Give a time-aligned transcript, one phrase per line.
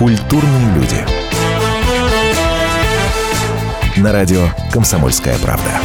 [0.00, 0.96] Культурные люди.
[3.98, 5.78] На радио «Комсомольская правда».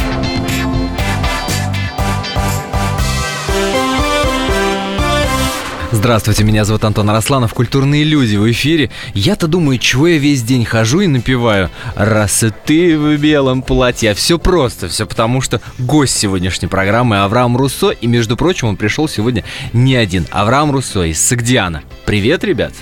[5.92, 8.90] Здравствуйте, меня зовут Антон Арасланов, «Культурные люди» в эфире.
[9.12, 14.14] Я-то думаю, чего я весь день хожу и напеваю «Раз и ты в белом платье».
[14.14, 17.90] Все просто, все потому что гость сегодняшней программы Авраам Руссо.
[17.90, 19.44] И, между прочим, он пришел сегодня
[19.74, 20.26] не один.
[20.30, 21.82] Авраам Руссо из Сагдиана.
[22.06, 22.72] Привет, ребят!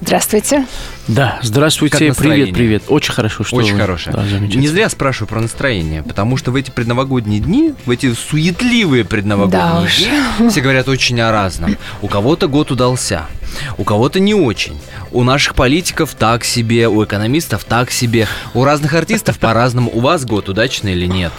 [0.00, 0.66] Здравствуйте.
[1.08, 2.84] Да, здравствуйте, привет, привет.
[2.88, 3.80] Очень хорошо, что Очень вы.
[3.80, 4.16] хорошее.
[4.16, 9.04] Да, Не зря спрашиваю про настроение, потому что в эти предновогодние дни, в эти суетливые
[9.04, 9.98] предновогодние Да уж.
[9.98, 11.76] дни, все говорят очень о разном.
[12.00, 13.26] У кого-то год удался,
[13.76, 14.78] у кого-то не очень.
[15.12, 19.90] У наших политиков так себе, у экономистов так себе, у разных артистов по-разному.
[19.92, 21.32] У вас год удачный или нет?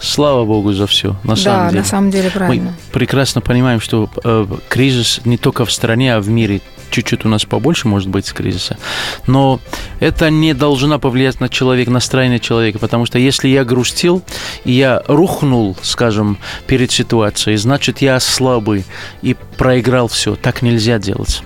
[0.00, 1.80] Слава Богу за все, на да, самом деле.
[1.80, 2.70] на самом деле правильно.
[2.70, 6.60] Мы прекрасно понимаем, что э, кризис не только в стране, а в мире
[6.90, 8.78] чуть-чуть у нас побольше может быть кризиса.
[9.26, 9.60] Но
[10.00, 14.22] это не должно повлиять на человека, настроение человека, потому что если я грустил,
[14.64, 18.84] и я рухнул, скажем, перед ситуацией, значит, я слабый
[19.22, 20.36] и проиграл все.
[20.36, 21.42] Так нельзя делать.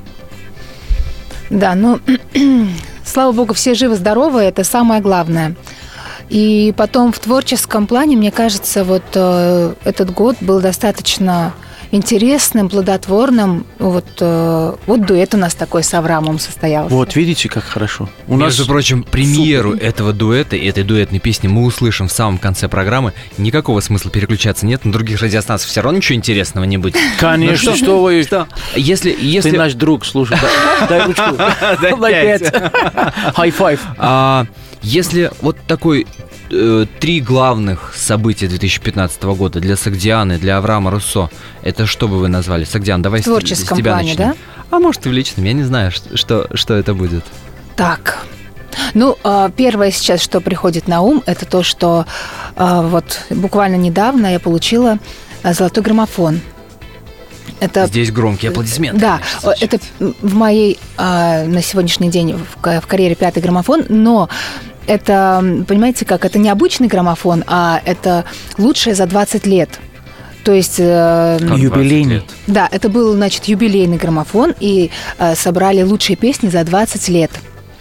[1.50, 2.00] Да, ну,
[3.05, 5.55] слава богу, все живы-здоровы, это самое главное.
[6.28, 11.52] И потом в творческом плане, мне кажется, вот э, этот год был достаточно
[11.93, 13.65] интересным, плодотворным.
[13.79, 16.93] Вот, э, вот дуэт у нас такой с Аврамом состоялся.
[16.93, 18.09] Вот, видите, как хорошо.
[18.27, 19.87] У Между прочим, премьеру супер.
[19.87, 23.13] этого дуэта и этой дуэтной песни мы услышим в самом конце программы.
[23.39, 26.97] Никакого смысла переключаться нет, на других радиостанциях все равно ничего интересного не будет.
[27.20, 28.23] Конечно, Ну что вы...
[28.23, 28.48] Что?
[28.75, 29.51] Если, если...
[29.51, 31.37] Ты наш друг, слушай, дай- дай ручку.
[31.81, 32.53] Дай пять.
[33.59, 34.48] пять.
[34.83, 36.06] А, если вот такой
[36.50, 41.30] э, три главных события 2015 года для Сагдианы, для Авраама Руссо,
[41.62, 42.64] это что бы вы назвали?
[42.64, 44.28] Сагдиан, давай В с- с, творческом тебя плане, начнем.
[44.28, 44.36] да?
[44.70, 47.24] А может и в личном, я не знаю, что, что, это будет.
[47.77, 48.27] Так.
[48.94, 52.07] Ну, э, первое сейчас, что приходит на ум, это то, что
[52.57, 54.98] э, вот буквально недавно я получила
[55.42, 56.40] э, золотой граммофон.
[57.61, 59.01] Это Здесь громкие аплодисменты.
[59.01, 59.78] Да, конечно, это
[60.20, 64.28] в моей а, на сегодняшний день в карьере пятый граммофон, но
[64.87, 68.25] это, понимаете, как это не обычный граммофон, а это
[68.59, 69.70] лучшее за 20 лет.
[70.45, 72.23] То есть, э, Как 20 юбилейный.
[72.48, 77.31] да, это был, значит, юбилейный граммофон, и э, собрали лучшие песни за 20 лет.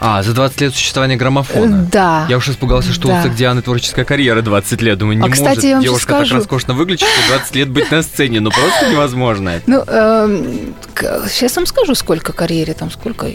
[0.04, 1.76] А, за 20 лет существования граммофона.
[1.76, 2.26] Э, Да.
[2.30, 3.20] Я уж испугали, что Да.
[3.20, 4.98] у Сагдианы творческая карьера 20 лет.
[4.98, 6.36] Думаю, не А, может кстати, я вам щас девушка так скажу.
[6.38, 8.40] роскошно выглядеть, что 20 лет быть на сцене.
[8.40, 9.64] Ну, просто невозможно это.
[9.68, 9.84] Ну,
[11.30, 13.28] сейчас вам скажу, сколько карьере там, сколько...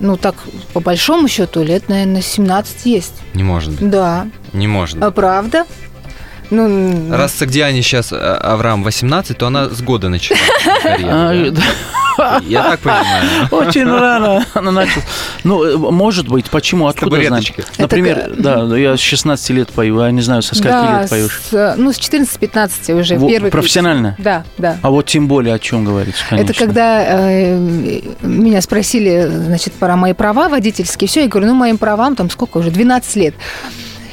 [0.00, 0.34] Ну, так,
[0.72, 3.14] по большому счету, лет, наверное, 17 есть.
[3.34, 3.90] Не может быть.
[3.90, 4.28] Да.
[4.54, 5.04] Не может быть.
[5.04, 5.66] А правда?
[6.50, 10.38] Ну, Раз Сагдиане сейчас а, Авраам 18, то она с года начала
[10.82, 11.54] карьеру, А.
[12.46, 13.48] Я так понимаю.
[13.50, 15.04] Очень рано она начала.
[15.44, 17.64] Ну, э, может быть, почему, откуда табуреточки.
[17.78, 21.40] Например, да, я с 16 лет пою, я не знаю, со скольки лет поешь.
[21.50, 24.16] с, ну, с 14-15 уже первый профессионально?
[24.18, 24.78] Да, да.
[24.82, 26.50] А вот тем более о чем говорится, конечно.
[26.50, 27.58] Это когда э,
[28.22, 32.58] меня спросили, значит, про мои права водительские, все, я говорю, ну, моим правам там сколько
[32.58, 33.34] уже, 12 лет.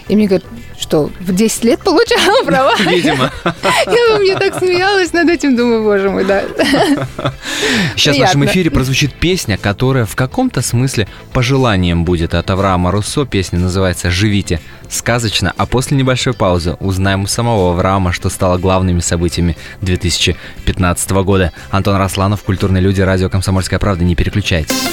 [0.07, 0.45] И мне говорят,
[0.79, 2.75] что, в 10 лет получала права?
[2.79, 3.31] Видимо.
[3.85, 6.43] Я мне так смеялась над этим, думаю, боже мой, да.
[7.95, 8.45] Сейчас в нашем Приятно.
[8.45, 13.25] эфире прозвучит песня, которая в каком-то смысле пожеланием будет от Авраама Руссо.
[13.25, 14.59] Песня называется «Живите».
[14.89, 21.51] Сказочно, а после небольшой паузы узнаем у самого Авраама, что стало главными событиями 2015 года.
[21.71, 24.05] Антон Росланов, «Культурные люди», радио «Комсомольская правда».
[24.05, 24.87] Не переключайтесь.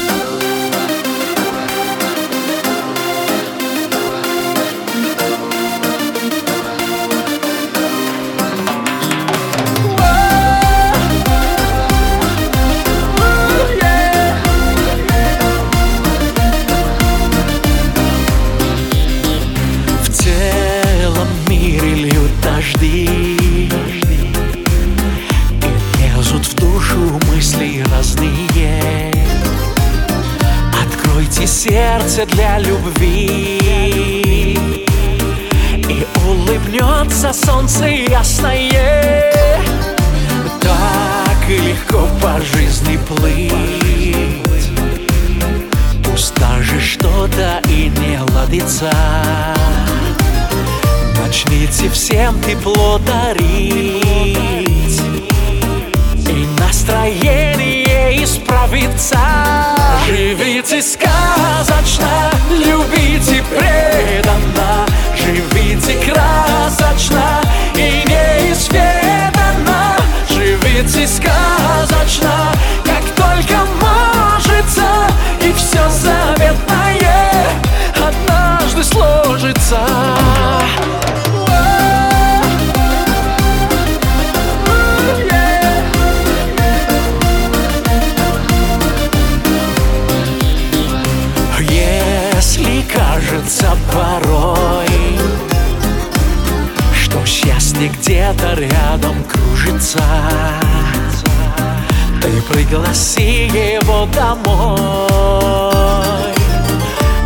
[104.12, 105.64] Домой.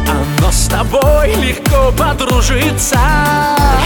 [0.06, 2.98] Оно с тобой легко подружиться.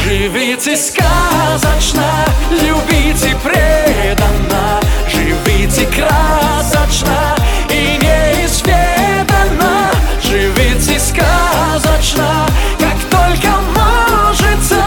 [0.04, 2.04] Живите сказочно,
[2.50, 4.80] любите преданно.
[5.08, 7.34] Живите красочно
[7.70, 9.90] и неизведанно.
[10.22, 12.46] Живите сказочно,
[12.78, 14.84] как только можется.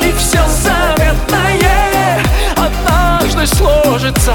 [0.00, 2.22] И все заветное
[2.56, 4.34] однажды сложится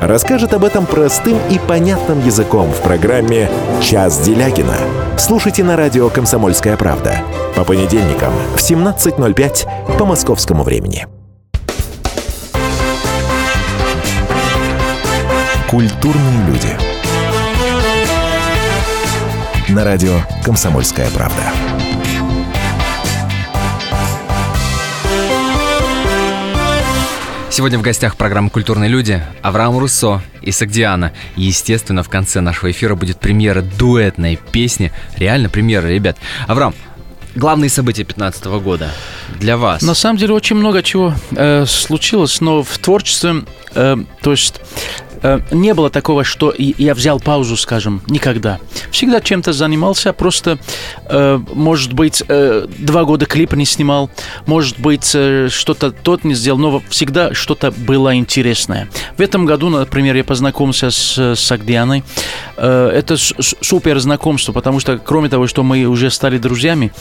[0.00, 3.50] расскажет об этом простым и понятным языком в программе
[3.82, 4.76] «Час Делягина».
[5.18, 7.18] Слушайте на радио «Комсомольская правда»
[7.54, 11.06] по понедельникам в 17.05 по московскому времени.
[15.70, 16.68] Культурные люди.
[19.68, 21.65] На радио «Комсомольская правда».
[27.56, 31.14] Сегодня в гостях программы «Культурные люди» Авраам Руссо и Сагдиана.
[31.36, 34.92] Естественно, в конце нашего эфира будет премьера дуэтной песни.
[35.16, 36.18] Реально премьера, ребят.
[36.48, 36.74] Авраам,
[37.34, 38.90] главные события 2015 года
[39.40, 39.80] для вас?
[39.80, 43.44] На самом деле очень много чего э, случилось, но в творчестве,
[43.74, 44.60] э, то есть
[45.26, 48.58] э, не было такого, что я взял паузу, скажем, никогда.
[48.90, 50.58] Всегда чем-то занимался, просто,
[51.08, 54.10] э, может быть, э, два года клип не снимал,
[54.46, 58.88] может быть, э, что-то тот не сделал, но всегда что-то было интересное.
[59.16, 62.04] В этом году, например, я познакомился с, с Агдианой.
[62.56, 66.92] Э, это с- супер знакомство, потому что, кроме того, что мы уже стали друзьями,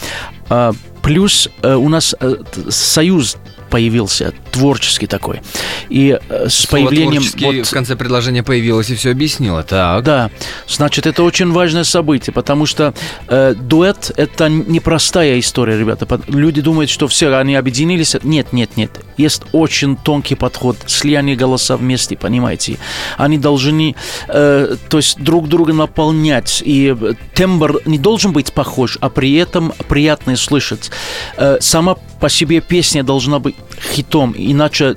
[0.49, 0.71] а,
[1.01, 2.35] плюс э, у нас э,
[2.69, 3.37] союз
[3.75, 5.41] появился, творческий такой.
[5.89, 7.23] И э, с Слово появлением...
[7.41, 9.63] вот- в конце предложения появилось и все объяснило.
[9.63, 10.01] Так.
[10.05, 10.31] да,
[10.65, 12.93] значит, это очень важное событие, потому что
[13.27, 16.07] э, дуэт это непростая история, ребята.
[16.29, 18.15] Люди думают, что все, они объединились.
[18.23, 18.91] Нет, нет, нет.
[19.17, 22.77] Есть очень тонкий подход, слияние голоса вместе, понимаете.
[23.17, 23.93] Они должны,
[24.29, 29.33] э, то есть друг друга наполнять, и э, тембр не должен быть похож, а при
[29.33, 30.91] этом приятно слышать.
[31.35, 34.95] Э, сама по себе песня должна быть хитом, иначе,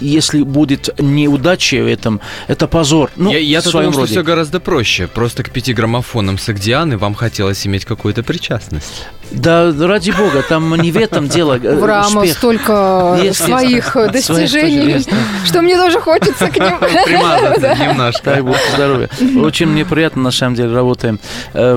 [0.00, 3.10] если будет неудача в этом, это позор.
[3.16, 5.06] Ну, я я в своем думал, что все гораздо проще.
[5.06, 9.06] Просто к пяти граммофонам Сагдианы вам хотелось иметь какую-то причастность.
[9.30, 11.58] Да, ради бога, там не в этом дело.
[11.62, 12.36] э, В Рама успех.
[12.38, 14.12] столько Есть, своих есть.
[14.12, 15.04] достижений,
[15.44, 16.64] что мне тоже хочется к ним.
[17.90, 18.22] Немножко.
[18.30, 19.08] Дай бог здоровья.
[19.40, 21.20] Очень мне приятно, на самом деле, работаем.
[21.52, 21.74] Э,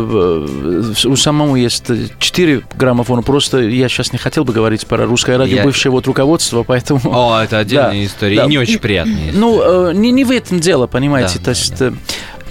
[1.05, 3.21] У самому есть э, четыре граммофона.
[3.21, 7.01] Просто я сейчас не хотел бы говорить про русское радио, Я- бывшее вот руководство, поэтому...
[7.05, 8.45] О, это отдельная Да, история.
[8.47, 9.37] не очень приятная история.
[9.39, 11.37] Ну, э, не, не в этом дело, понимаете.
[11.39, 11.91] Да, То есть, э,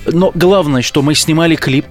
[0.07, 1.87] но главное, что мы снимали клип,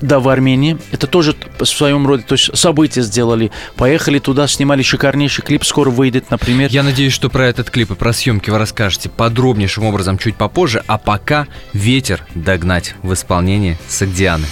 [0.00, 0.78] да, в Армении.
[0.92, 3.50] Это тоже в своем роде, то есть событие сделали.
[3.76, 6.70] Поехали туда, снимали шикарнейший клип, скоро выйдет, например.
[6.70, 10.82] Я надеюсь, что про этот клип и про съемки вы расскажете подробнейшим образом чуть попозже,
[10.86, 14.46] а пока «Ветер догнать» в исполнении Сагдианы.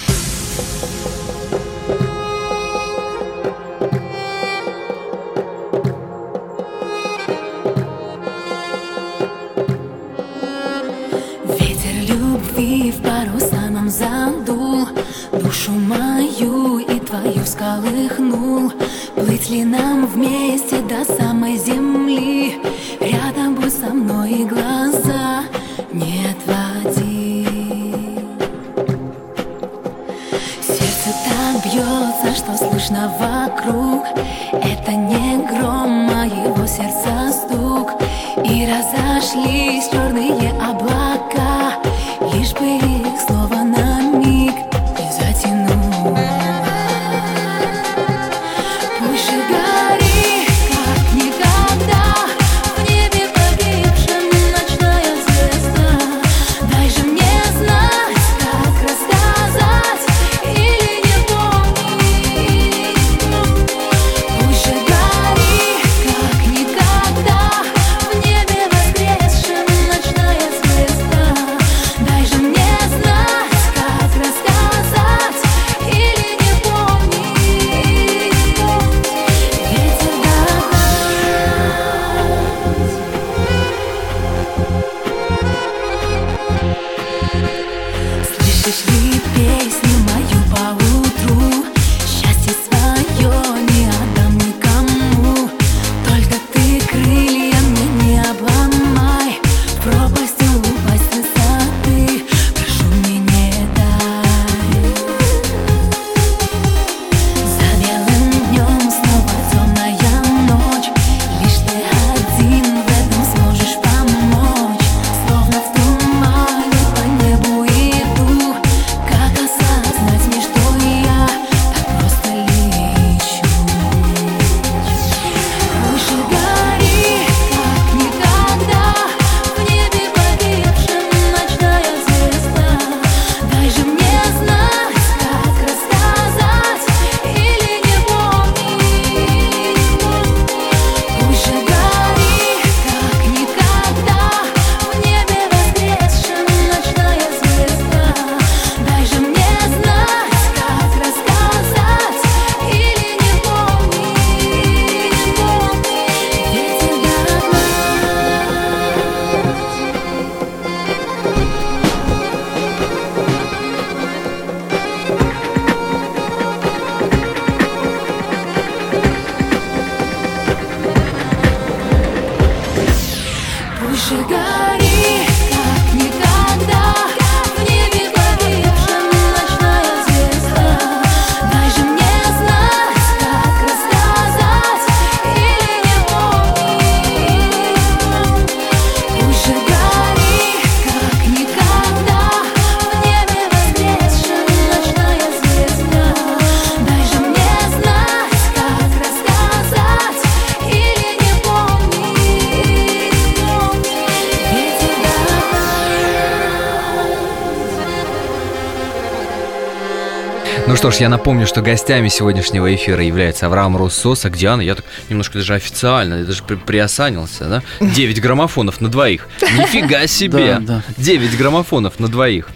[210.93, 214.61] Ж, я напомню, что гостями сегодняшнего эфира являются Авраам Руссо, Сагдиана.
[214.61, 217.63] Я так немножко даже официально, я даже при- приосанился, да?
[217.87, 219.29] 9 граммофонов на двоих.
[219.41, 220.61] Нифига себе!
[220.99, 222.49] 9 граммофонов на двоих.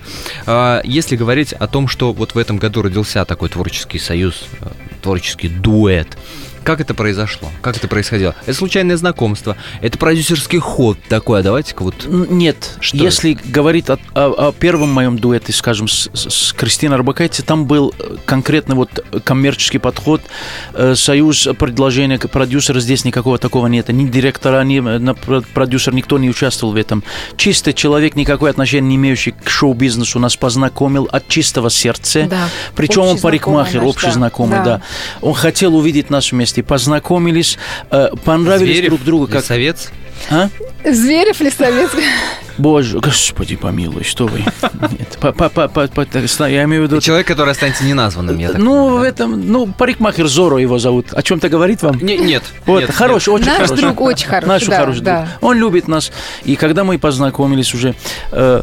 [0.46, 4.66] А, Если говорить о том, что вот в этом году родился такой творческий союз, э,
[5.02, 6.15] творческий дуэт,
[6.66, 7.49] как это произошло?
[7.62, 8.35] Как это происходило?
[8.44, 11.94] Это случайное знакомство, это продюсерский ход такой, а давайте-ка вот...
[12.06, 16.96] Н- Нет, Что если говорить о, о- о первом моем дуэте, скажем, с, с- Кристиной
[16.96, 20.23] Арбакайте, там был э, конкретно вот коммерческий подход,
[20.75, 26.18] э, союз предложения к- продюсера, здесь никакого такого нет, ни директора, ни э, продюсер, никто
[26.18, 27.04] не участвовал в этом.
[27.37, 32.26] Чисто человек, никакой отношения не имеющий к шоу-бизнесу, нас познакомил от чистого сердца.
[32.28, 32.49] Да.
[32.75, 34.64] Причем он парикмахер, общий знакомый, да.
[34.64, 34.82] Да.
[35.20, 37.58] Он хотел увидеть нас вместе, познакомились,
[37.90, 39.26] э, понравились Зверев, друг другу.
[39.26, 39.42] Как...
[39.42, 39.90] Лисовец?
[40.30, 40.48] А?
[40.84, 41.90] Зверев, лесовец.
[42.58, 44.40] Боже, господи помилуй, что вы.
[44.40, 47.00] Нет, по- по- по- по- по- так, сна- я имею в виду...
[47.00, 51.12] Человек, который останется неназванным, я так Ну, понимаю, в этом, ну, парикмахер Зоро его зовут.
[51.12, 51.98] О чем-то говорит вам?
[52.00, 52.42] Не- нет.
[52.64, 53.76] Вот, нет, хороший, очень Наш хороший.
[53.82, 55.20] друг очень хороший, Наш да, хороший да.
[55.22, 55.30] друг.
[55.42, 56.12] Он любит нас.
[56.44, 57.94] И когда мы познакомились уже,
[58.32, 58.62] э,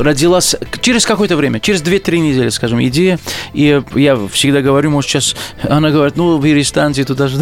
[0.00, 3.18] родилась через какое-то время, через 2-3 недели, скажем, идея.
[3.52, 5.36] И я всегда говорю, может, сейчас
[5.68, 7.38] она говорит, ну, перестаньте туда же.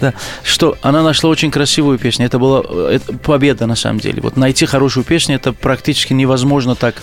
[0.00, 2.26] Да, что она нашла очень красивую песню.
[2.26, 4.20] Это была э, это победа, на самом деле.
[4.20, 6.96] Вот найти хорошую песню, это практически невозможно так.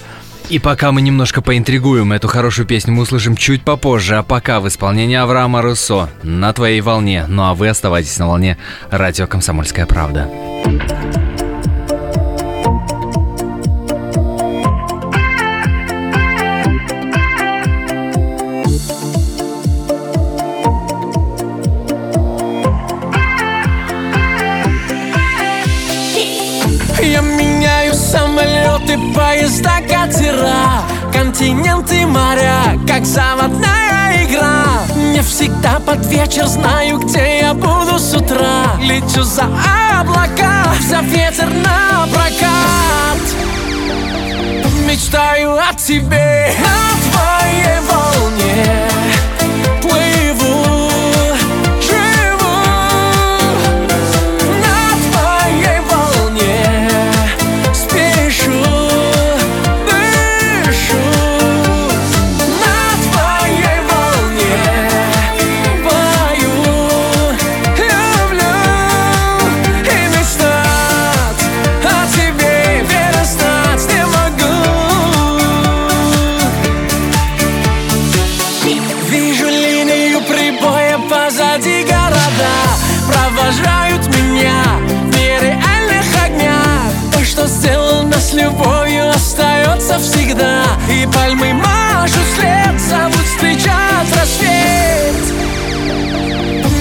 [0.50, 4.16] И пока мы немножко поинтригуем эту хорошую песню, мы услышим чуть попозже.
[4.18, 7.26] А пока в исполнении Авраама Руссо на твоей волне.
[7.28, 8.58] Ну а вы оставайтесь на волне
[8.90, 10.28] радио «Комсомольская правда».
[29.16, 34.66] Поезда, катера, континенты, моря Как заводная игра.
[34.96, 38.78] Не всегда под вечер знаю, где я буду с утра.
[38.80, 39.46] Лечу за
[40.00, 43.20] облака, за ветер на прокат.
[44.88, 48.99] Мечтаю о тебе на твоей волне.
[88.40, 90.64] Любовью, остается всегда.
[90.90, 95.16] И пальмы машут след, зовут встречать рассвет.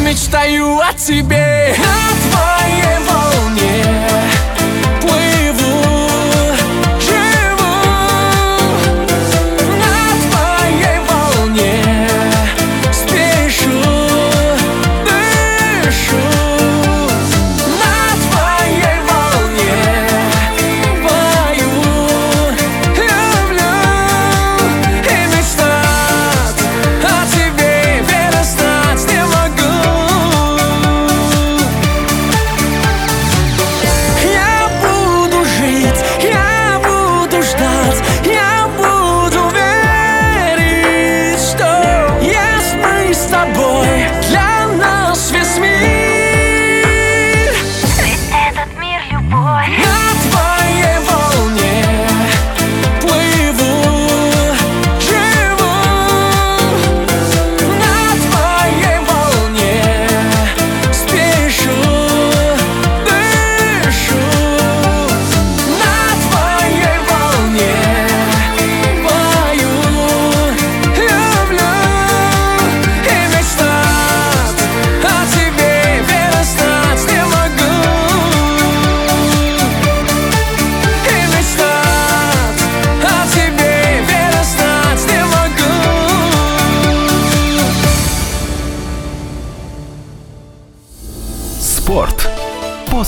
[0.02, 1.74] Мечтаю о тебе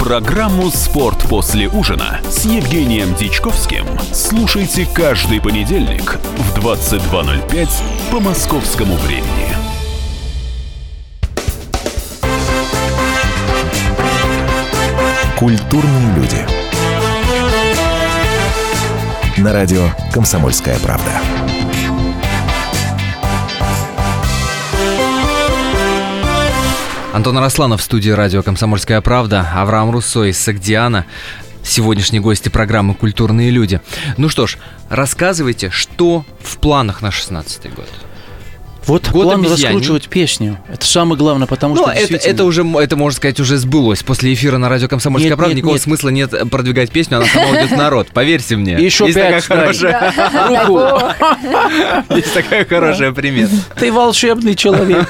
[0.00, 3.84] Программу «Спорт после ужина» с Евгением Дичковским
[4.14, 7.68] слушайте каждый понедельник в 22.05
[8.10, 9.54] по московскому времени.
[15.38, 16.46] Культурные люди.
[19.36, 21.12] На радио «Комсомольская правда».
[27.12, 31.06] Антон Арасланов в студии радио «Комсомольская правда», Авраам Руссо из Сагдиана,
[31.64, 33.80] сегодняшние гости программы «Культурные люди».
[34.16, 37.88] Ну что ж, рассказывайте, что в планах на 16 год?
[38.90, 39.76] Вот Год план обезьяний.
[39.76, 40.58] раскручивать песню.
[40.68, 44.02] Это самое главное, потому Ну, что это, действительно- это уже, это, можно сказать, уже сбылось.
[44.02, 45.82] После эфира на радио «Комсомольская Нет, правда» нет, никакого нет.
[45.82, 48.08] смысла нет продвигать песню, она сама уйдет в народ.
[48.12, 48.72] Поверьте мне.
[48.74, 50.12] Еще Есть пять такая хорошая,
[50.66, 52.14] Руку.
[52.16, 53.52] есть такая хорошая примета.
[53.78, 55.08] Ты волшебный человек.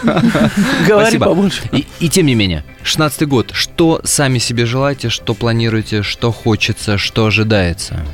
[0.86, 1.26] Говори Спасибо.
[1.26, 1.62] побольше.
[1.72, 3.50] И, и тем не менее, 16 год.
[3.52, 8.04] Что сами себе желаете, что планируете, что хочется, что ожидается?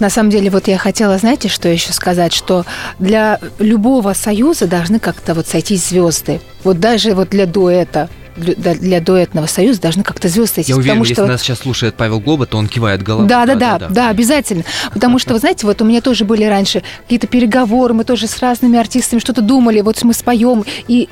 [0.00, 2.64] На самом деле, вот я хотела, знаете, что еще сказать, что
[2.98, 6.40] для любого союза должны как-то вот сойтись звезды.
[6.64, 10.70] Вот даже вот для дуэта, для, дуэтного союза должны как-то звезды сойтись.
[10.70, 13.28] Я уверен, потому если что нас сейчас слушает Павел Глоба, то он кивает головой.
[13.28, 14.64] Да, да, да, да, обязательно.
[14.92, 18.38] Потому что, вы знаете, вот у меня тоже были раньше какие-то переговоры, мы тоже с
[18.38, 21.08] разными артистами что-то думали, вот мы споем, и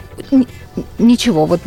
[0.99, 1.61] ничего, вот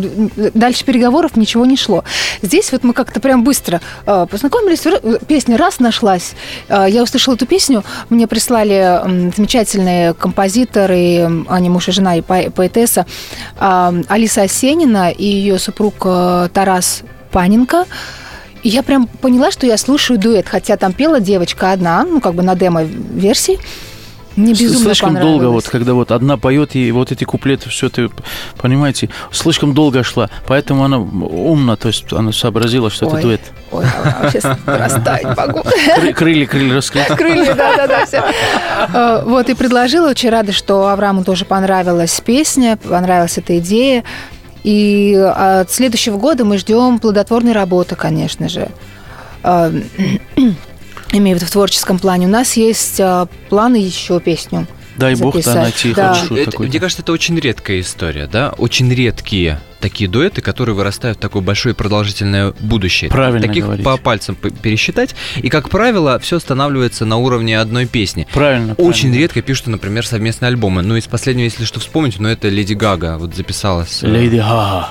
[0.53, 2.03] дальше переговоров ничего не шло.
[2.41, 6.33] Здесь вот мы как-то прям быстро э, познакомились, р- песня раз нашлась,
[6.69, 12.21] Э, я услышала эту песню, мне прислали м, замечательные композиторы, они муж и жена и
[12.21, 13.05] по- поэтесса,
[13.59, 17.85] э, Алиса Осенина и ее супруг э, Тарас Паненко.
[18.63, 22.35] И я прям поняла, что я слушаю дуэт, хотя там пела девочка одна, ну, как
[22.35, 23.57] бы на демо-версии.
[24.35, 28.09] Мне безумно слишком долго, вот когда вот одна поет, и вот эти куплеты, все ты
[28.57, 33.13] понимаете, слишком долго шла, поэтому она умна, то есть она сообразила, что Ой.
[33.13, 33.41] это дуэт.
[33.71, 33.85] Ой,
[34.31, 35.59] сейчас растать могу.
[35.97, 37.15] Кры- Крылья, крылья раскрыли.
[37.15, 38.23] Крылья, да-да-да, все.
[38.93, 44.03] Э, Вот, и предложила, очень рада, что Аврааму тоже понравилась песня, понравилась эта идея.
[44.63, 48.69] И от следующего года мы ждем плодотворной работы, конечно же.
[51.11, 52.27] Э, Имею в виду в творческом плане.
[52.27, 54.67] У нас есть э, планы еще песню.
[54.97, 55.63] Дай бог да записать.
[55.63, 56.13] найти Да.
[56.13, 56.69] хорошую Это- такую.
[56.69, 58.53] мне кажется, это очень редкая история, да?
[58.57, 63.09] Очень редкие такие дуэты, которые вырастают в такое большое продолжительное будущее.
[63.09, 63.83] Правильно Таких говорите.
[63.83, 65.15] по пальцам пересчитать.
[65.37, 68.27] И, как правило, все останавливается на уровне одной песни.
[68.31, 68.73] Правильно.
[68.75, 69.19] Очень правильно.
[69.21, 70.83] редко пишут, например, совместные альбомы.
[70.83, 74.03] Ну, из последнего, если что вспомнить, но это Леди Гага вот записалась.
[74.03, 74.89] э, Леди Гага.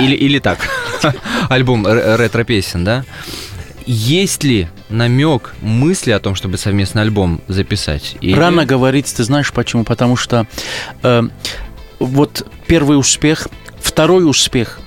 [0.00, 0.58] Или, или так.
[1.48, 3.04] Альбом ретро-песен, да?
[3.86, 8.16] Есть ли намек, мысли о том, чтобы совместный альбом записать?
[8.20, 9.84] Или- Рано говорить, ты знаешь почему?
[9.84, 10.46] Потому что
[11.02, 11.22] э,
[11.98, 13.48] вот первый успех,
[13.80, 14.80] второй успех,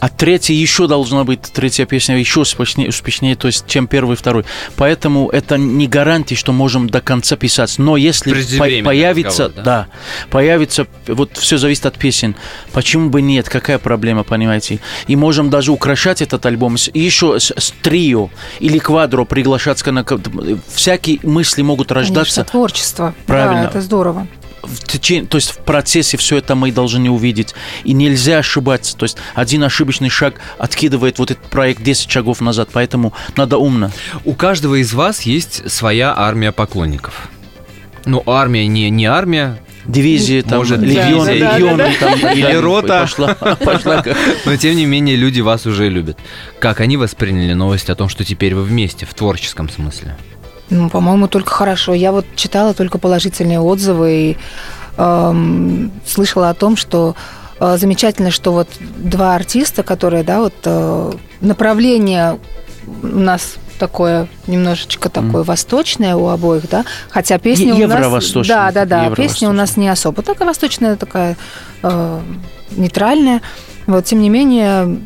[0.00, 4.16] а третий еще должна быть, третья песня еще успешнее, успешнее, то есть, чем первый и
[4.16, 4.44] второй.
[4.76, 7.74] Поэтому это не гарантия, что можем до конца писать.
[7.78, 9.86] Но если по- появится, разговор, да?
[9.88, 12.36] да, появится, вот все зависит от песен.
[12.72, 13.48] Почему бы нет?
[13.48, 14.80] Какая проблема, понимаете?
[15.06, 18.30] И можем даже украшать этот альбом с- еще с, с трио
[18.60, 19.84] или квадро приглашать.
[19.86, 20.04] на-
[20.74, 22.34] Всякие мысли могут рождаться.
[22.36, 23.14] Конечно, творчество.
[23.26, 23.62] Правильно.
[23.64, 24.26] Да, это здорово.
[24.62, 27.54] В течение, то есть в процессе все это мы должны увидеть.
[27.84, 28.96] И нельзя ошибаться.
[28.96, 32.70] То есть один ошибочный шаг откидывает вот этот проект 10 шагов назад.
[32.72, 33.90] Поэтому надо умно.
[34.24, 37.28] У каждого из вас есть своя армия поклонников.
[38.04, 42.60] Ну, армия не, не армия, Дивизии, там, Может, легион, дивизия, да, легионы, там, Или да,
[42.60, 43.00] рота.
[43.00, 44.04] Пошла, пошла
[44.44, 46.18] но тем не менее люди вас уже любят.
[46.60, 50.14] Как они восприняли новость о том, что теперь вы вместе, в творческом смысле?
[50.70, 51.94] Ну, по-моему, только хорошо.
[51.94, 54.36] Я вот читала только положительные отзывы и
[54.96, 57.14] эм, слышала о том, что
[57.60, 62.38] э, замечательно, что вот два артиста, которые, да, вот э, направление
[63.02, 67.98] у нас такое немножечко такое восточное у обоих, да, хотя песня Е- у нас...
[68.48, 71.36] Да, да, да, песня у нас не особо такая восточная, такая
[71.82, 72.20] э,
[72.72, 73.40] нейтральная.
[73.86, 75.00] Вот, тем не менее,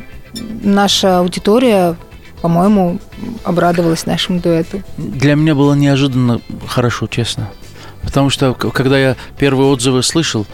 [0.63, 1.97] наша аудитория,
[2.43, 2.99] по-моему,
[3.45, 4.83] обрадовалась нашему дуэту.
[4.99, 7.51] Для меня было неожиданно хорошо, честно.
[8.03, 10.45] Потому что, когда я первые отзывы слышал,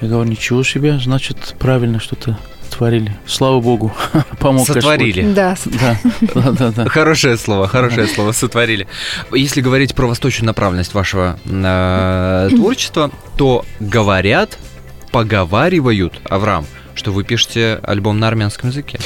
[0.00, 2.38] я говорю, ничего себе, значит, правильно что-то
[2.70, 3.16] творили.
[3.26, 3.92] Слава Богу,
[4.38, 4.66] помог.
[4.68, 5.32] Сотворили.
[5.32, 5.98] Да, Да,
[6.34, 6.88] да, да, да.
[6.88, 8.86] Хорошее слово, хорошее слово, сотворили.
[9.32, 14.58] Если говорить про восточную направленность вашего э, творчества, то говорят,
[15.10, 19.00] поговаривают, Авраам, что вы пишете альбом на армянском языке.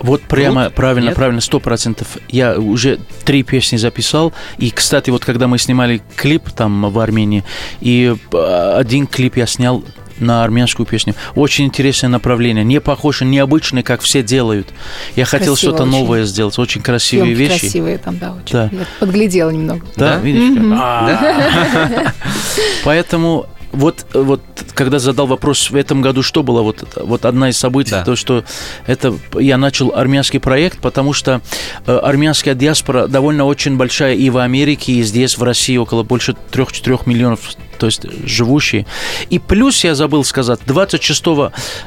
[0.00, 0.76] Вот прямо, Круто.
[0.76, 1.14] правильно, Нет?
[1.16, 2.16] правильно, сто процентов.
[2.28, 4.32] Я уже три песни записал.
[4.58, 7.44] И, кстати, вот когда мы снимали клип там в Армении,
[7.80, 9.84] и э, один клип я снял
[10.18, 11.14] на армянскую песню.
[11.34, 12.62] Очень интересное направление.
[12.62, 14.68] Не похоже, необычное, как все делают.
[15.16, 15.92] Я хотел Красиво что-то очень.
[15.92, 16.58] новое сделать.
[16.58, 17.60] Очень красивые съемки вещи.
[17.60, 18.52] красивые там, да, очень.
[18.52, 18.68] Да.
[18.70, 19.86] Я подглядела немного.
[19.96, 20.20] Да, Да?
[20.20, 20.58] видишь?
[20.78, 22.12] А.
[22.84, 24.40] Поэтому вот, вот
[24.74, 28.04] когда задал вопрос в этом году, что было, вот, вот одна из событий, Да.
[28.04, 28.44] то, что
[28.86, 31.40] это я начал армянский проект, потому что
[31.86, 36.34] э, армянская диаспора довольно очень большая и в Америке, и здесь, в России, около больше
[36.52, 37.40] 3-4 миллионов
[37.80, 38.84] то есть живущие.
[39.30, 41.22] И плюс я забыл сказать, 26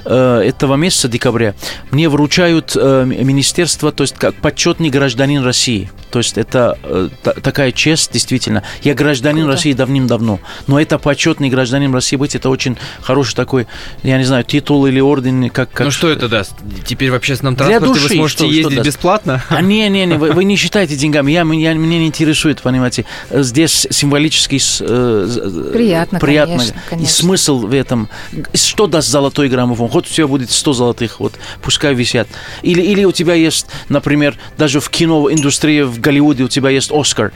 [0.05, 1.53] э, этого месяца, декабря,
[1.91, 5.91] мне вручают э, министерство, то есть как почетный гражданин России.
[6.11, 8.63] То есть это э, та- такая честь, действительно.
[8.81, 9.55] Я гражданин Круто.
[9.57, 13.67] России давным-давно, но это почетный гражданин России быть, это очень хороший такой,
[14.01, 15.71] я не знаю, титул или орден, как...
[15.71, 16.53] как Ну что это даст?
[16.85, 18.87] Теперь в общественном Для транспорте вы души сможете что- что ездить даст?
[18.87, 19.43] бесплатно?
[19.49, 21.31] А не, не, не, вы, вы не считайте деньгами.
[21.31, 23.05] Я, меня, меня не интересует, понимаете.
[23.31, 26.55] Здесь символический э, з- Приятно, приятно.
[26.57, 27.13] конечно, И конечно.
[27.13, 28.09] смысл в этом.
[28.53, 29.89] Что даст золотой граммофон?
[29.89, 32.27] Хоть у тебя будет 100 золотых, вот пускай висят.
[32.61, 36.91] Или, или у тебя есть, например, даже в кино индустрии в Голливуде у тебя есть
[36.91, 37.31] Оскар.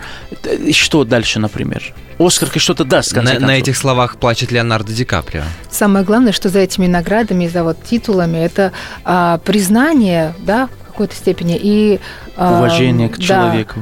[0.65, 1.93] И Что дальше, например?
[2.19, 3.61] Оскар что-то даст, в конце На, на концов.
[3.63, 5.43] этих словах плачет Леонардо Ди Каприо.
[5.69, 8.71] Самое главное, что за этими наградами, за вот титулами, это
[9.03, 11.99] а, признание, да, в какой-то степени и
[12.35, 13.79] а, Уважение к да, человеку.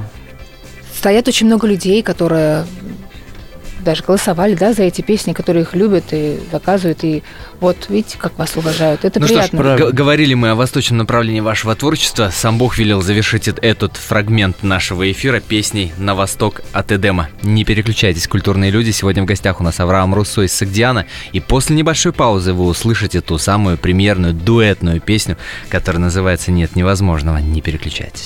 [0.98, 2.66] стоят очень много людей, которые
[3.86, 7.24] даже голосовали, да, за эти песни, которые их любят и заказывают, и
[7.62, 9.06] вот видите, как вас уважают.
[9.06, 9.78] Это ну что ж, приятно.
[9.78, 12.32] г- говорили мы о восточном направлении вашего творчества.
[12.34, 17.30] Сам Бог велел завершить эт- этот фрагмент нашего эфира песней «На восток от Эдема».
[17.44, 18.92] Не переключайтесь, культурные люди.
[18.92, 21.06] Сегодня в гостях у нас Авраам Руссо из Сагдиана.
[21.32, 25.38] И после небольшой паузы вы услышите ту самую премьерную дуэтную песню,
[25.70, 27.38] которая называется «Нет невозможного».
[27.38, 28.26] Не переключайтесь.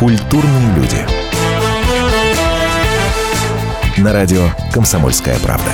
[0.00, 0.96] Культурные люди.
[3.98, 5.72] На радио «Комсомольская правда».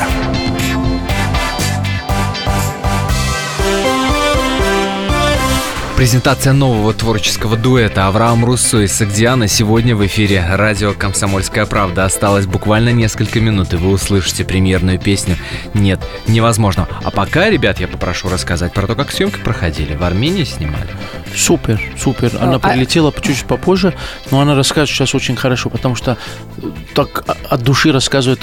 [5.97, 12.05] Презентация нового творческого дуэта Авраам Руссо и Сагдиана сегодня в эфире радио «Комсомольская правда».
[12.05, 15.37] Осталось буквально несколько минут, и вы услышите премьерную песню
[15.73, 16.89] «Нет, невозможно».
[17.05, 19.95] А пока, ребят, я попрошу рассказать про то, как съемки проходили.
[19.95, 20.91] В Армении снимали.
[21.37, 22.33] Супер, супер.
[22.41, 23.95] Она А- прилетела чуть-чуть попозже,
[24.31, 26.17] но она рассказывает сейчас очень хорошо, потому что
[26.59, 28.41] э, так от души рассказывает.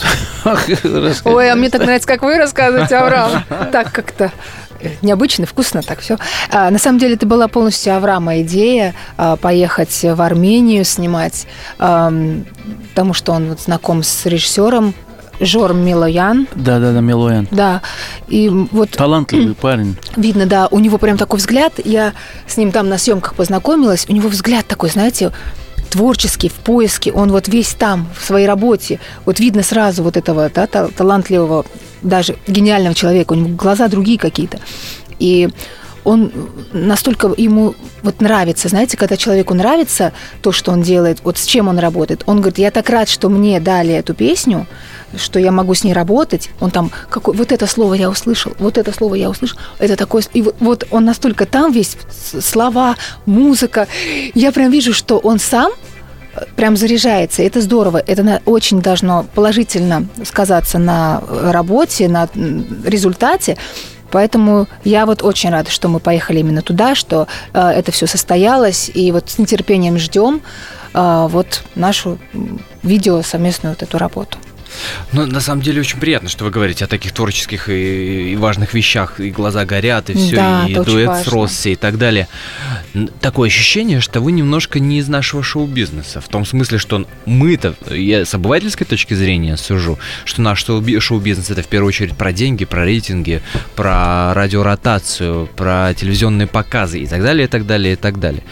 [1.26, 3.44] Ой, а мне так нравится, как вы рассказываете, Авраам.
[3.72, 4.32] Так как-то
[4.80, 6.18] э, необычно, вкусно так все.
[6.52, 11.48] на самом деле это была полностью Авраама идея а, поехать в Армению снимать,
[11.80, 12.46] ам,
[12.90, 14.94] потому что он вот знаком с режиссером
[15.46, 16.48] Жором Милоян.
[16.56, 17.48] Да, да, да, Милоян.
[17.52, 17.82] Да,
[18.28, 19.96] и вот Талантливый парень.
[20.16, 21.74] Видно, да, у него прям такой взгляд.
[21.84, 22.14] Я
[22.48, 24.06] с ним там на съемках познакомилась.
[24.10, 25.32] У него взгляд такой, знаете,
[25.90, 27.12] творческий, в поиске.
[27.12, 29.00] Он вот весь там, в своей работе.
[29.26, 31.66] Вот видно сразу вот этого да, та- талантливого,
[32.02, 33.34] даже гениального человека.
[33.34, 34.60] У него глаза другие какие-то.
[35.20, 35.50] И
[36.04, 36.32] он
[36.72, 41.68] настолько ему вот нравится, знаете, когда человеку нравится то, что он делает, вот с чем
[41.68, 42.24] он работает.
[42.26, 44.68] Он говорит, я так рад, что мне дали эту песню,
[45.16, 46.50] что я могу с ней работать.
[46.60, 50.24] Он там, какой, вот это слово я услышал, вот это слово я услышал, это такое...
[50.34, 51.98] И вот, вот он настолько там весь,
[52.42, 53.88] слова, музыка.
[54.34, 55.72] Я прям вижу, что он сам
[56.36, 57.44] э, прям заряжается.
[57.44, 57.98] Это здорово.
[58.06, 62.28] Это очень должно положительно сказаться на э, работе, на
[62.86, 63.58] результате.
[64.14, 68.92] Поэтому я вот очень рада, что мы поехали именно туда, что э, это все состоялось,
[68.94, 70.44] и вот с нетерпением ждем
[70.94, 72.20] э, вот нашу
[72.84, 74.38] видео совместную вот эту работу.
[75.12, 78.74] Ну, на самом деле, очень приятно, что вы говорите о таких творческих и, и важных
[78.74, 81.28] вещах, и глаза горят, и все, Да, и дуэт с.
[81.28, 82.28] Росси и так далее.
[83.22, 86.22] Такое ощущение, что вы немножко не из нашего шоу-бизнеса.
[86.22, 91.50] В том смысле, что мы-то, я с обывательской точки зрения сужу, что наш шоу- шоу-бизнес
[91.50, 93.42] это в первую очередь про деньги, про рейтинги,
[93.76, 98.44] про радиоротацию, про телевизионные показы и так далее, и так далее, и так далее.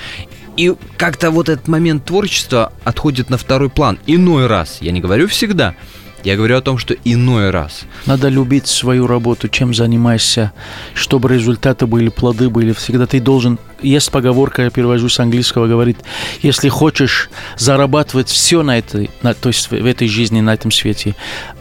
[0.57, 3.97] И как-то вот этот момент творчества отходит на второй план.
[4.05, 5.75] Иной раз, я не говорю всегда,
[6.23, 7.81] я говорю о том, что иной раз.
[8.05, 10.51] Надо любить свою работу, чем занимаешься,
[10.93, 12.73] чтобы результаты были, плоды были.
[12.73, 13.59] Всегда ты должен...
[13.81, 15.97] Есть поговорка, я перевожу с английского, говорит,
[16.43, 21.15] если хочешь зарабатывать все на этой, на, то есть в этой жизни, на этом свете,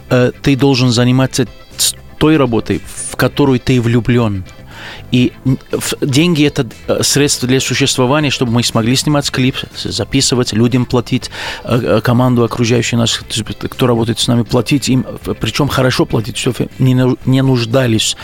[0.09, 1.47] э, ты должен заниматься
[2.19, 4.45] той работой, в которую ты влюблен.
[5.11, 5.33] И
[6.01, 11.29] деньги это э, средство для существования, чтобы мы смогли снимать клип, записывать, людям платить,
[11.63, 15.05] э, э, команду окружающую нас, кто работает с нами, платить им,
[15.39, 18.15] причем хорошо платить, чтобы не, ну- нуждались.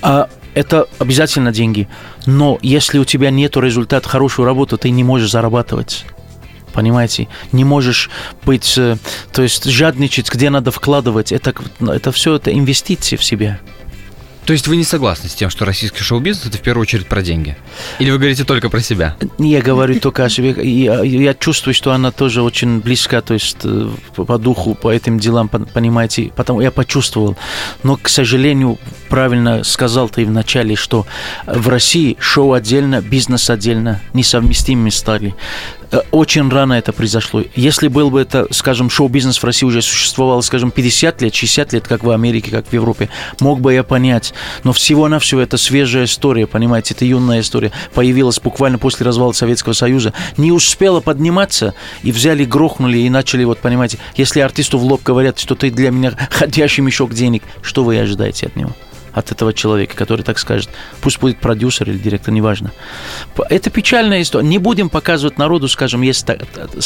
[0.00, 1.88] А это обязательно деньги.
[2.26, 6.04] Но если у тебя нет результата хорошую работу, ты не можешь зарабатывать.
[6.72, 7.28] Понимаете?
[7.52, 8.10] Не можешь
[8.44, 11.30] быть, то есть жадничать, где надо вкладывать.
[11.32, 13.60] Это, это все это инвестиции в себя.
[14.44, 17.22] То есть вы не согласны с тем, что российский шоу-бизнес это в первую очередь про
[17.22, 17.56] деньги?
[18.00, 19.16] Или вы говорите только про себя?
[19.38, 20.54] Я говорю только о себе.
[20.62, 25.48] Я, чувствую, что она тоже очень близка, то есть э, по, духу, по этим делам,
[25.52, 26.32] пон- понимаете.
[26.34, 27.36] Потому я почувствовал.
[27.84, 28.78] Но, к сожалению,
[29.08, 31.06] правильно сказал ты в начале, что
[31.46, 35.34] в России шоу отдельно, бизнес отдельно, несовместимыми стали.
[35.92, 37.44] Э, Очень рано это произошло.
[37.54, 41.86] Если был бы это, скажем, шоу-бизнес в России уже существовал, скажем, 50 лет, 60 лет,
[41.86, 43.08] как в Америке, как в Европе,
[43.40, 44.31] мог бы я понять.
[44.64, 47.72] Но всего-навсего это свежая история, понимаете, это юная история.
[47.94, 50.12] Появилась буквально после развала Советского Союза.
[50.36, 55.38] Не успела подниматься, и взяли, грохнули, и начали, вот, понимаете, если артисту в лоб говорят,
[55.38, 58.72] что ты для меня ходящий мешок денег, что вы ожидаете от него?
[59.12, 60.70] От этого человека, который так скажет.
[61.00, 62.72] Пусть будет продюсер или директор, неважно.
[63.50, 64.46] Это печальная история.
[64.46, 66.36] Не будем показывать народу, скажем, есть та-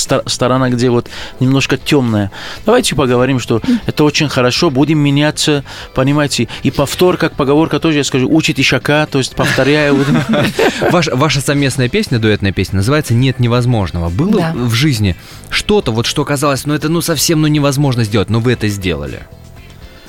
[0.09, 1.09] та- сторона, где вот
[1.41, 2.31] немножко темная.
[2.65, 5.65] Давайте поговорим, что это очень хорошо, будем меняться,
[5.95, 6.49] понимаете.
[6.63, 9.35] И повтор, как поговорка тоже, я скажу, учит ишака, то есть.
[10.91, 14.09] Ваш- ваша совместная песня, дуэтная песня, называется «Нет невозможного».
[14.11, 15.17] Было в жизни
[15.51, 19.23] что-то, вот что казалось, ну это ну совсем ну невозможно сделать, но вы это сделали?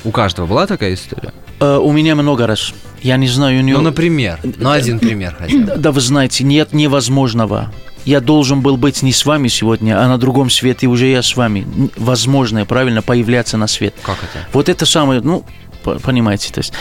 [0.08, 1.34] У каждого была такая история?
[1.60, 2.74] Э, У меня много раз.
[3.02, 3.76] Я не знаю, у нее...
[3.76, 5.76] Ну, например, ну один пример хотя бы.
[5.76, 7.74] Да, вы знаете, нет невозможного.
[8.06, 11.22] Я должен был быть не с вами сегодня, а на другом свете, и уже я
[11.22, 11.68] с вами.
[11.78, 13.94] Н- Возможно, правильно, появляться на свет.
[14.02, 14.48] Как это?
[14.54, 15.44] Вот это самое, ну,
[15.96, 16.74] понимаете, то есть.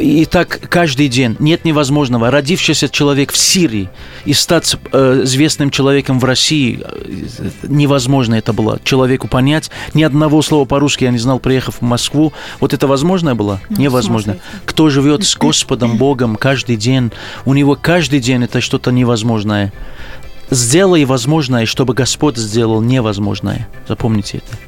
[0.00, 1.36] И так каждый день.
[1.38, 2.30] Нет невозможного.
[2.30, 3.88] Родившийся человек в Сирии
[4.24, 8.80] и стать э, известным человеком в России, э, невозможно это было.
[8.84, 9.70] Человеку понять.
[9.94, 12.32] Ни одного слова по-русски я не знал, приехав в Москву.
[12.60, 13.60] Вот это возможно было?
[13.68, 14.36] Ну, невозможно.
[14.64, 17.12] Кто живет с Господом Богом каждый день,
[17.44, 19.72] у него каждый день это что-то невозможное.
[20.50, 23.68] Сделай возможное, чтобы Господь сделал невозможное.
[23.86, 24.58] Запомните это.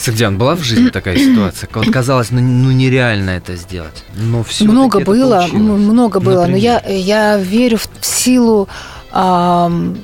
[0.00, 1.68] Сагдиан, была в жизни такая ситуация?
[1.74, 4.02] Вот казалось, ну, ну нереально это сделать.
[4.14, 6.46] Но все много было, м- много было.
[6.46, 8.68] Но я, я верю в силу
[9.12, 9.94] э,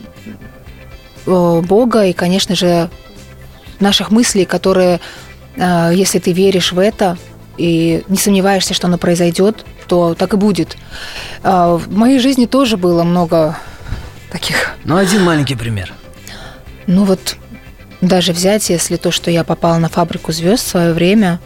[1.26, 2.90] Бога и, конечно же,
[3.80, 5.00] наших мыслей, которые,
[5.56, 7.16] э, если ты веришь в это
[7.56, 10.76] и не сомневаешься, что оно произойдет, то так и будет.
[11.42, 13.56] А, В моей жизни тоже было много
[14.30, 14.72] таких.
[14.84, 15.92] Ну, один маленький пример.
[16.86, 17.36] Ну вот
[18.00, 21.40] даже взять, если то, что я попала на фабрику звезд в свое время,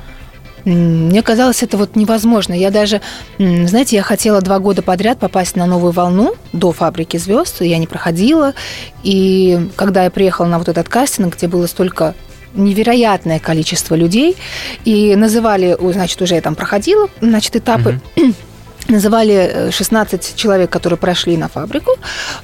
[0.64, 2.53] мне казалось, это вот невозможно.
[2.53, 3.01] Я даже,
[3.38, 7.78] знаете, я хотела два года подряд попасть на новую волну до фабрики звезд, и я
[7.78, 8.55] не проходила.
[9.03, 12.14] И когда я приехала на вот этот кастинг, где было столько
[12.55, 14.36] невероятное количество людей,
[14.84, 18.01] и называли, значит, уже я там проходила, значит, этапы,
[18.89, 21.93] называли э, 16 человек, которые прошли на фабрику,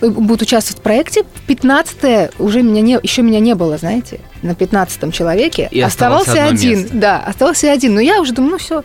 [0.00, 1.24] э, будут участвовать в проекте.
[1.46, 5.68] 15 уже меня не, еще меня не было, знаете, на 15 человеке.
[5.70, 6.80] И оставался один.
[6.80, 6.96] место.
[6.96, 7.94] Да, оставался один.
[7.94, 8.84] Но я уже думаю, ну все,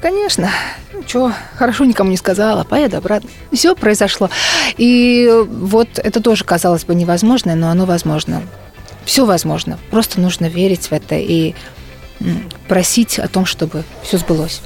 [0.00, 0.50] конечно,
[0.92, 3.28] ну что, хорошо никому не сказала, поеду обратно.
[3.52, 4.30] Все произошло.
[4.76, 8.42] И вот это тоже казалось бы невозможно, но оно возможно.
[9.04, 9.78] Все возможно.
[9.90, 11.54] Просто нужно верить в это и
[12.66, 14.60] просить о том, чтобы все сбылось.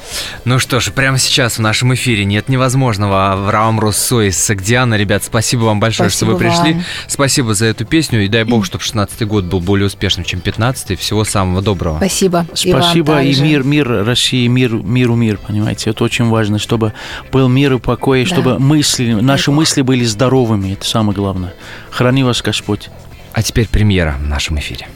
[0.45, 3.33] Ну что ж, прямо сейчас в нашем эфире нет невозможного.
[3.33, 4.95] Авраам Руссо из Сагдиана.
[4.95, 6.75] Ребят, спасибо вам большое, что вы Спасибо пришли.
[6.75, 6.85] вам.
[7.07, 8.25] Спасибо за эту песню.
[8.25, 10.97] И дай бог, чтобы 16-й год был более успешным, чем 15-й.
[10.97, 11.99] Всего самого доброго.
[11.99, 12.47] Спасибо.
[12.63, 13.43] И вам Спасибо и также.
[13.45, 16.93] мир, мир России, мир, миру мир, понимаете, это очень важно, чтобы
[17.31, 18.29] был мир и покой, Да.
[18.31, 19.59] чтобы мысли, наши Бог.
[19.61, 21.55] мысли были здоровыми, это самое главное.
[21.91, 22.89] Храни вас Господь.
[23.33, 24.89] А теперь премьера в нашем эфире.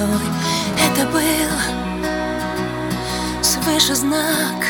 [0.00, 0.28] Постой
[0.78, 1.20] Это был
[3.42, 4.64] свыше знак.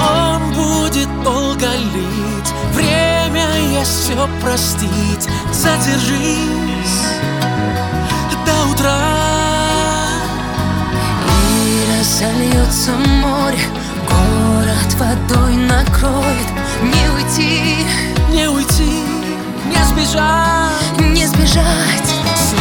[0.00, 3.46] Он будет долго лить Время
[3.78, 5.28] есть все простить.
[5.52, 7.02] Задержись
[8.44, 8.98] до утра.
[11.50, 13.58] И разольется море
[14.08, 16.48] Город водой накроет.
[16.82, 17.86] Не уйти,
[18.30, 19.04] Не уйти,
[19.66, 21.00] не сбежать.
[21.00, 22.13] Не сбежать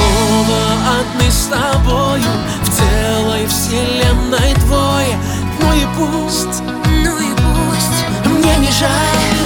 [0.04, 2.32] Снова одни с тобою
[2.64, 5.18] В целой вселенной двое.
[5.62, 9.38] Ну и пусть Ну и пусть Мне не жаль.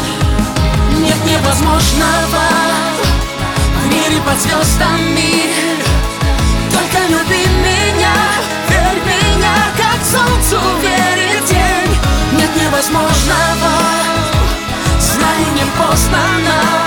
[1.00, 2.44] Нет невозможного
[3.84, 5.78] В мире под звездами.
[6.72, 8.16] Только люби меня
[8.70, 11.98] Верь меня, как солнцу верит день
[12.34, 13.72] Нет невозможного
[15.00, 16.87] Знаю, не поздно нам